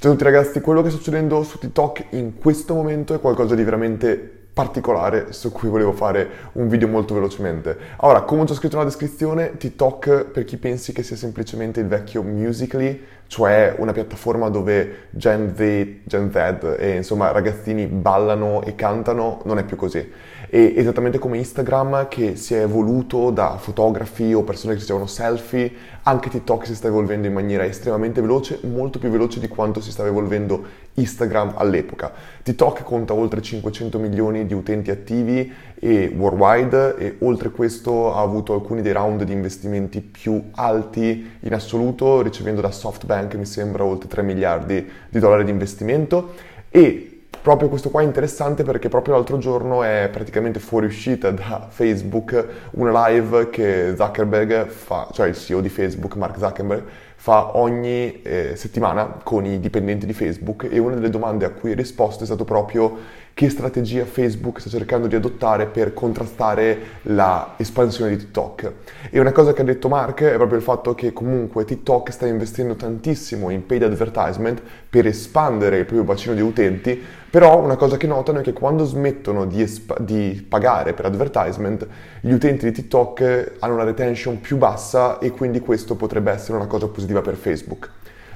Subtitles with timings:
[0.00, 3.54] Ciao a tutti ragazzi, quello che sta succedendo su TikTok in questo momento è qualcosa
[3.54, 7.76] di veramente particolare su cui volevo fare un video molto velocemente.
[7.98, 11.86] Allora, come ho già scritto nella descrizione, TikTok per chi pensi che sia semplicemente il
[11.86, 18.74] vecchio Musical.ly, cioè una piattaforma dove Gen Z, Gen Z e insomma ragazzini ballano e
[18.74, 20.04] cantano, non è più così.
[20.52, 25.70] E esattamente come Instagram che si è evoluto da fotografi o persone che facevano selfie,
[26.02, 29.92] anche TikTok si sta evolvendo in maniera estremamente veloce, molto più veloce di quanto si
[29.92, 32.12] stava evolvendo Instagram all'epoca.
[32.42, 38.52] TikTok conta oltre 500 milioni di utenti attivi e worldwide e oltre questo ha avuto
[38.52, 44.06] alcuni dei round di investimenti più alti in assoluto, ricevendo da SoftBank mi sembra oltre
[44.06, 46.34] 3 miliardi di dollari di investimento.
[46.68, 52.46] E proprio questo qua è interessante perché proprio l'altro giorno è praticamente fuoriuscita da Facebook
[52.72, 56.82] una live che Zuckerberg fa, cioè il CEO di Facebook, Mark Zuckerberg,
[57.16, 61.72] fa ogni eh, settimana con i dipendenti di Facebook e una delle domande a cui
[61.72, 62.96] ha risposto è stato proprio
[63.40, 68.72] che strategia Facebook sta cercando di adottare per contrastare l'espansione di TikTok.
[69.08, 72.26] E una cosa che ha detto Mark è proprio il fatto che comunque TikTok sta
[72.26, 77.96] investendo tantissimo in paid advertisement per espandere il proprio bacino di utenti, però una cosa
[77.96, 81.86] che notano è che quando smettono di, esp- di pagare per advertisement,
[82.20, 86.66] gli utenti di TikTok hanno una retention più bassa e quindi questo potrebbe essere una
[86.66, 87.88] cosa positiva per Facebook.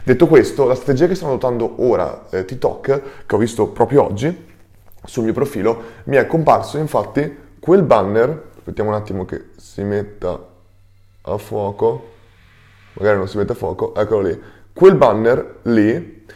[0.02, 4.52] Detto questo, la strategia che stanno adottando ora eh, TikTok, che ho visto proprio oggi,
[5.04, 10.38] sul mio profilo mi è comparso infatti quel banner, aspettiamo un attimo che si metta
[11.22, 12.12] a fuoco,
[12.94, 14.40] magari non si mette a fuoco, eccolo lì,
[14.72, 16.26] quel banner lì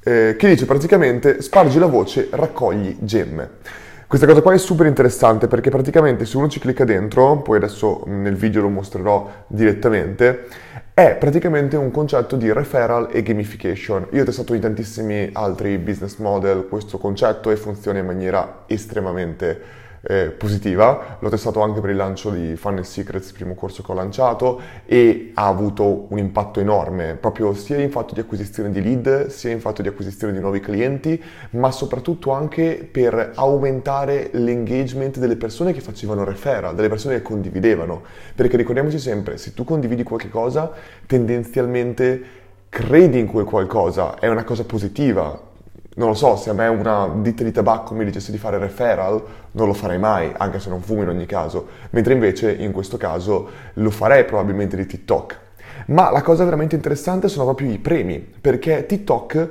[0.00, 3.50] eh, che dice praticamente spargi la voce, raccogli gemme.
[4.06, 8.02] Questa cosa qua è super interessante perché praticamente se uno ci clicca dentro, poi adesso
[8.06, 10.46] nel video lo mostrerò direttamente,
[10.92, 14.08] è praticamente un concetto di referral e gamification.
[14.10, 19.83] Io ho testato in tantissimi altri business model questo concetto e funziona in maniera estremamente
[20.06, 21.16] eh, positiva.
[21.18, 24.60] L'ho testato anche per il lancio di Funnel Secrets, il primo corso che ho lanciato,
[24.84, 29.50] e ha avuto un impatto enorme, proprio sia in fatto di acquisizione di lead, sia
[29.50, 31.20] in fatto di acquisizione di nuovi clienti,
[31.50, 38.02] ma soprattutto anche per aumentare l'engagement delle persone che facevano referral, delle persone che condividevano.
[38.34, 40.70] Perché ricordiamoci sempre, se tu condividi qualche cosa,
[41.06, 42.22] tendenzialmente
[42.68, 45.52] credi in quel qualcosa, è una cosa positiva,
[45.94, 49.22] non lo so, se a me una ditta di tabacco mi dicesse di fare referral,
[49.52, 52.96] non lo farei mai, anche se non fumo in ogni caso, mentre invece in questo
[52.96, 55.40] caso lo farei probabilmente di TikTok.
[55.86, 59.48] Ma la cosa veramente interessante sono proprio i premi, perché TikTok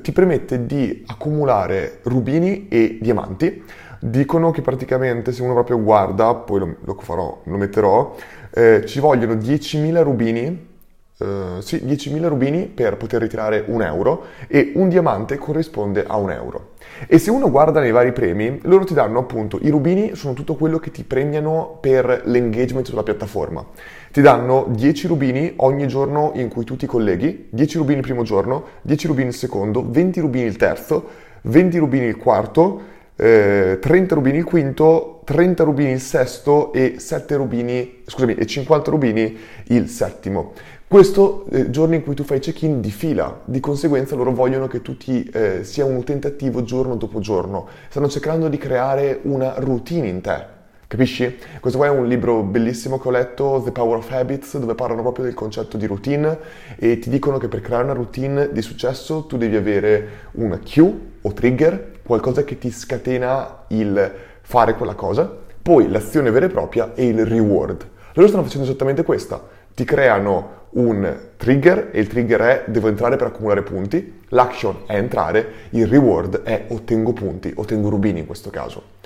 [0.00, 3.62] ti permette di accumulare rubini e diamanti.
[4.00, 8.14] Dicono che praticamente se uno proprio guarda, poi lo, lo farò, lo metterò,
[8.50, 10.70] eh, ci vogliono 10.000 rubini
[11.18, 16.30] Uh, sì, 10.000 rubini per poter ritirare un euro e un diamante corrisponde a un
[16.30, 16.70] euro.
[17.06, 20.56] E se uno guarda nei vari premi, loro ti danno appunto i rubini, sono tutto
[20.56, 23.64] quello che ti premiano per l'engagement sulla piattaforma.
[24.10, 28.22] Ti danno 10 rubini ogni giorno in cui tu ti colleghi, 10 rubini il primo
[28.22, 31.08] giorno, 10 rubini il secondo, 20 rubini il terzo,
[31.42, 32.80] 20 rubini il quarto,
[33.16, 38.90] eh, 30 rubini il quinto, 30 rubini il sesto e 7 rubini, scusami, e 50
[38.90, 39.36] rubini
[39.68, 40.52] il settimo.
[40.92, 44.82] Questo eh, giorno in cui tu fai check-in di fila, di conseguenza loro vogliono che
[44.82, 47.66] tu ti, eh, sia un utente attivo giorno dopo giorno.
[47.88, 50.44] Stanno cercando di creare una routine in te.
[50.86, 51.38] Capisci?
[51.60, 55.00] Questo qua è un libro bellissimo che ho letto, The Power of Habits, dove parlano
[55.00, 56.38] proprio del concetto di routine
[56.76, 60.94] e ti dicono che per creare una routine di successo tu devi avere una cue
[61.22, 66.92] o trigger, qualcosa che ti scatena il fare quella cosa, poi l'azione vera e propria
[66.94, 67.88] e il reward.
[68.12, 73.16] Loro stanno facendo esattamente questa ti creano un trigger e il trigger è devo entrare
[73.16, 78.50] per accumulare punti, l'action è entrare, il reward è ottengo punti, ottengo rubini in questo
[78.50, 79.00] caso.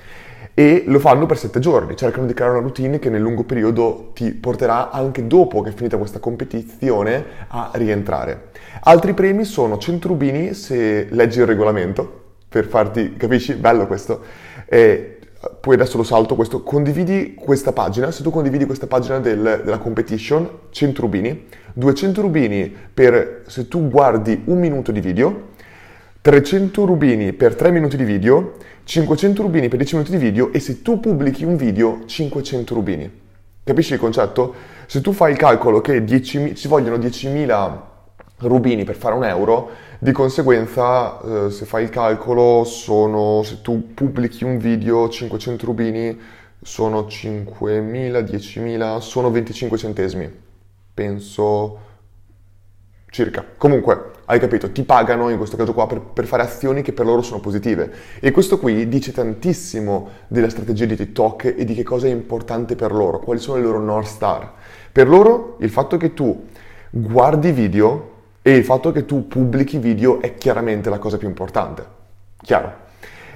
[0.54, 4.12] E lo fanno per sette giorni, cercano di creare una routine che nel lungo periodo
[4.14, 8.50] ti porterà anche dopo che è finita questa competizione a rientrare.
[8.80, 13.54] Altri premi sono 100 rubini se leggi il regolamento, per farti, capisci?
[13.54, 14.22] Bello questo.
[14.66, 15.15] E
[15.60, 19.78] poi adesso lo salto questo, condividi questa pagina, se tu condividi questa pagina del, della
[19.78, 25.54] competition, 100 rubini, 200 rubini per se tu guardi un minuto di video,
[26.22, 28.54] 300 rubini per 3 minuti di video,
[28.84, 33.10] 500 rubini per 10 minuti di video e se tu pubblichi un video 500 rubini.
[33.62, 34.54] Capisci il concetto?
[34.86, 37.94] Se tu fai il calcolo che 10, ci vogliono 10.000
[38.38, 43.94] rubini per fare un euro, di conseguenza eh, se fai il calcolo sono, se tu
[43.94, 46.18] pubblichi un video 500 rubini
[46.60, 50.44] sono 5.000, 10.000, sono 25 centesimi.
[50.92, 51.78] Penso
[53.10, 53.44] circa.
[53.56, 57.06] Comunque, hai capito, ti pagano in questo caso qua per, per, fare azioni che per
[57.06, 57.92] loro sono positive.
[58.20, 62.74] E questo qui dice tantissimo della strategia di TikTok e di che cosa è importante
[62.74, 64.52] per loro, quali sono le loro North Star.
[64.90, 66.44] Per loro il fatto che tu
[66.90, 68.14] guardi video
[68.46, 71.84] e il fatto che tu pubblichi video è chiaramente la cosa più importante.
[72.40, 72.84] Chiaro.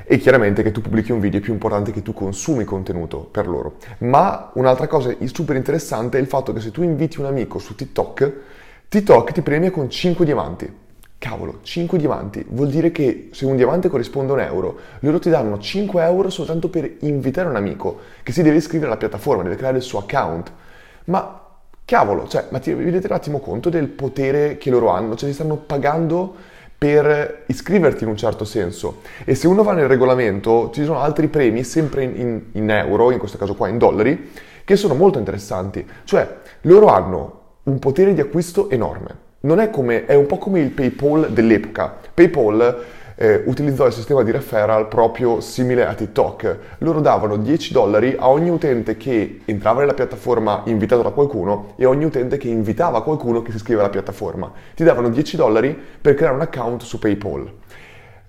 [0.05, 3.49] E chiaramente che tu pubblichi un video è più importante che tu consumi contenuto per
[3.49, 3.79] loro.
[3.99, 7.75] Ma un'altra cosa super interessante è il fatto che se tu inviti un amico su
[7.75, 8.33] TikTok,
[8.89, 10.73] TikTok ti premia con 5 diamanti.
[11.19, 12.47] Cavolo, 5 diamanti.
[12.49, 16.31] Vuol dire che se un diamante corrisponde a un euro, loro ti danno 5 euro
[16.31, 19.99] soltanto per invitare un amico che si deve iscrivere alla piattaforma, deve creare il suo
[19.99, 20.53] account.
[21.06, 21.50] Ma
[21.91, 25.17] cavolo, cioè, ma ti rendete un attimo conto del potere che loro hanno?
[25.17, 26.33] Cioè, ti stanno pagando
[26.79, 29.01] per iscriverti in un certo senso.
[29.25, 33.11] E se uno va nel regolamento, ci sono altri premi, sempre in, in, in euro,
[33.11, 34.31] in questo caso qua in dollari,
[34.63, 35.85] che sono molto interessanti.
[36.05, 39.29] Cioè, loro hanno un potere di acquisto enorme.
[39.41, 41.93] Non è come, è un po' come il PayPal dell'epoca.
[42.15, 42.85] PayPal
[43.22, 46.56] eh, utilizzò il sistema di referral proprio simile a TikTok.
[46.78, 51.84] Loro davano 10 dollari a ogni utente che entrava nella piattaforma invitato da qualcuno e
[51.84, 54.50] ogni utente che invitava qualcuno che si iscriveva alla piattaforma.
[54.75, 57.52] Ti davano 10 dollari per creare un account su PayPal.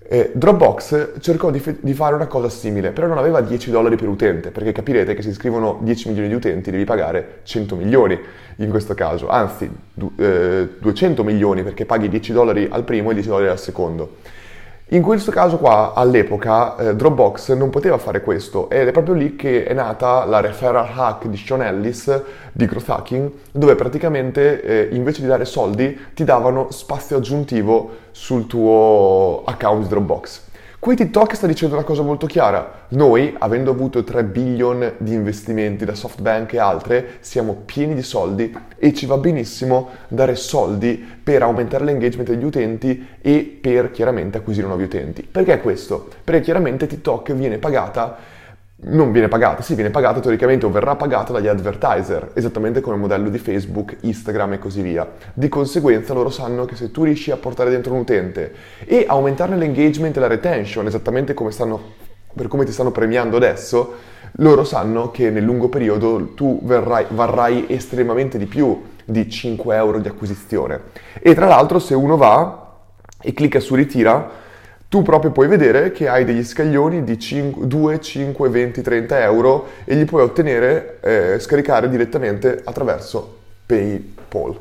[0.02, 3.96] Eh, Dropbox cercò di, f- di, fare una cosa simile, però non aveva 10 dollari
[3.96, 8.20] per utente, perché capirete che se iscrivono 10 milioni di utenti devi pagare 100 milioni
[8.56, 13.14] in questo caso, anzi du- eh, 200 milioni perché paghi 10 dollari al primo e
[13.14, 14.40] 10 dollari al secondo.
[14.92, 19.36] In questo caso qua, all'epoca, eh, Dropbox non poteva fare questo ed è proprio lì
[19.36, 22.22] che è nata la referral hack di Sean Ellis
[22.52, 28.46] di Growth Hacking, dove praticamente eh, invece di dare soldi ti davano spazio aggiuntivo sul
[28.46, 30.50] tuo account Dropbox.
[30.82, 32.86] Qui TikTok sta dicendo una cosa molto chiara.
[32.88, 38.52] Noi, avendo avuto 3 billion di investimenti da SoftBank e altre, siamo pieni di soldi
[38.76, 44.66] e ci va benissimo dare soldi per aumentare l'engagement degli utenti e per chiaramente acquisire
[44.66, 45.22] nuovi utenti.
[45.22, 46.08] Perché questo?
[46.24, 48.18] Perché chiaramente TikTok viene pagata
[48.84, 53.02] non viene pagata, sì, viene pagata teoricamente o verrà pagata dagli advertiser, esattamente come il
[53.02, 55.08] modello di Facebook, Instagram e così via.
[55.32, 58.52] Di conseguenza loro sanno che se tu riesci a portare dentro un utente
[58.84, 61.80] e aumentarne l'engagement e la retention, esattamente come stanno,
[62.34, 63.94] per come ti stanno premiando adesso,
[64.36, 70.00] loro sanno che nel lungo periodo tu verrai, varrai estremamente di più di 5 euro
[70.00, 70.80] di acquisizione.
[71.20, 72.80] E tra l'altro se uno va
[73.20, 74.40] e clicca su ritira,
[74.92, 79.68] tu proprio puoi vedere che hai degli scaglioni di 5, 2, 5, 20, 30 euro
[79.86, 84.54] e li puoi ottenere, eh, scaricare direttamente attraverso PayPal.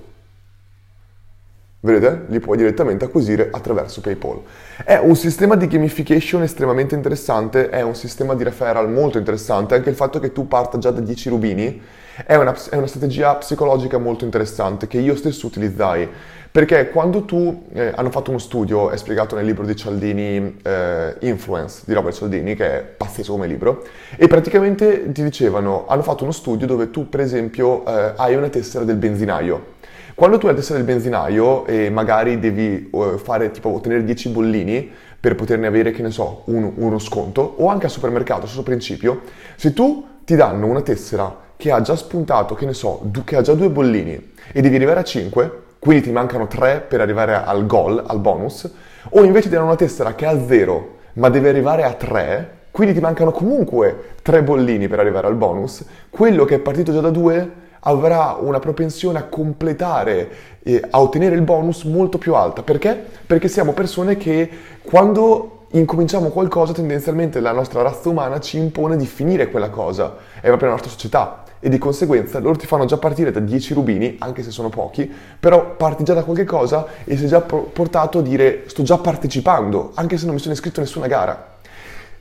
[1.81, 2.27] Vedete?
[2.27, 4.41] Li puoi direttamente acquisire attraverso PayPal.
[4.85, 9.89] È un sistema di gamification estremamente interessante, è un sistema di referral molto interessante, anche
[9.89, 11.81] il fatto che tu parta già da 10 rubini
[12.25, 16.07] è una, è una strategia psicologica molto interessante che io stesso utilizzai.
[16.51, 21.15] Perché quando tu, eh, hanno fatto uno studio, è spiegato nel libro di Cialdini, eh,
[21.21, 23.85] Influence, di Robert Cialdini, che è pazzesco come libro,
[24.17, 28.49] e praticamente ti dicevano, hanno fatto uno studio dove tu, per esempio, eh, hai una
[28.49, 29.79] tessera del benzinaio.
[30.13, 34.29] Quando tu hai la tessera del benzinaio e magari devi uh, fare, tipo, ottenere 10
[34.29, 38.63] bollini per poterne avere, che ne so, un, uno sconto, o anche al supermercato, stesso
[38.63, 39.21] principio,
[39.55, 43.41] se tu ti danno una tessera che ha già spuntato, che ne so, che ha
[43.41, 47.65] già due bollini e devi arrivare a 5, quindi ti mancano 3 per arrivare al
[47.65, 48.71] goal, al bonus,
[49.09, 52.93] o invece ti danno una tessera che ha 0 ma deve arrivare a 3, quindi
[52.93, 57.09] ti mancano comunque 3 bollini per arrivare al bonus, quello che è partito già da
[57.09, 60.29] 2 avrà una propensione a completare
[60.61, 62.61] e a ottenere il bonus molto più alta.
[62.61, 63.03] Perché?
[63.25, 64.47] Perché siamo persone che
[64.83, 70.45] quando incominciamo qualcosa tendenzialmente la nostra razza umana ci impone di finire quella cosa, è
[70.45, 74.17] proprio la nostra società e di conseguenza loro ti fanno già partire da 10 rubini,
[74.19, 78.21] anche se sono pochi, però parti già da qualche cosa e sei già portato a
[78.21, 81.50] dire sto già partecipando, anche se non mi sono iscritto a nessuna gara.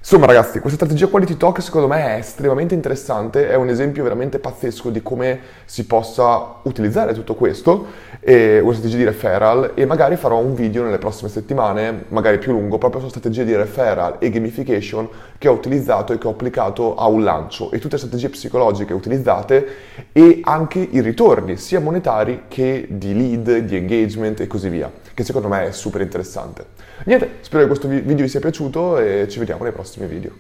[0.03, 4.39] Insomma ragazzi, questa strategia quality talk secondo me è estremamente interessante, è un esempio veramente
[4.39, 7.87] pazzesco di come si possa utilizzare tutto questo,
[8.19, 12.53] e una strategia di referral e magari farò un video nelle prossime settimane, magari più
[12.53, 16.97] lungo, proprio su strategie di referral e gamification che ho utilizzato e che ho applicato
[16.97, 19.67] a un lancio e tutte le strategie psicologiche utilizzate
[20.13, 25.25] e anche i ritorni sia monetari che di lead, di engagement e così via, che
[25.25, 26.80] secondo me è super interessante.
[27.05, 30.33] Niente, spero che questo video vi sia piaciuto e ci vediamo nei prossimi video.